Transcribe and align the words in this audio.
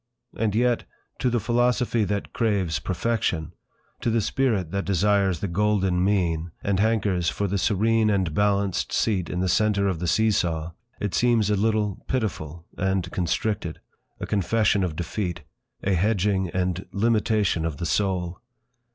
And 0.35 0.55
yet—to 0.55 1.29
the 1.29 1.39
philosophy 1.39 2.03
that 2.05 2.33
craves 2.33 2.79
Perfection, 2.79 3.53
to 3.99 4.09
the 4.09 4.19
spirit 4.19 4.71
that 4.71 4.83
desires 4.83 5.41
the 5.41 5.47
golden 5.47 6.03
mean, 6.03 6.49
and 6.63 6.79
hankers 6.79 7.29
for 7.29 7.45
the 7.47 7.59
serene 7.59 8.09
and 8.09 8.33
balanced 8.33 8.91
seat 8.91 9.29
in 9.29 9.41
the 9.41 9.47
centre 9.47 9.87
of 9.87 9.99
the 9.99 10.07
see 10.07 10.31
saw, 10.31 10.71
it 10.99 11.13
seems 11.13 11.51
a 11.51 11.55
little 11.55 12.03
pitiful, 12.07 12.65
and 12.79 13.11
constricted; 13.11 13.79
a 14.19 14.25
confession 14.25 14.83
of 14.83 14.95
defeat, 14.95 15.43
a 15.83 15.93
hedging 15.93 16.49
and 16.49 16.87
limitation 16.91 17.63
of 17.63 17.77
the 17.77 17.85
soul. 17.85 18.41